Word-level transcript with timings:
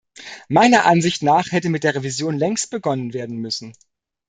Meiner 0.49 0.85
Ansicht 0.87 1.21
nach 1.21 1.51
hätte 1.51 1.69
mit 1.69 1.83
der 1.83 1.93
Revision 1.93 2.35
längst 2.35 2.71
begonnen 2.71 3.13
werden 3.13 3.37
müssen. 3.37 3.73